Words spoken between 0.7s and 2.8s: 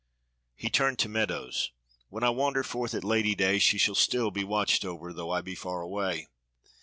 turned to Meadows, "When I wander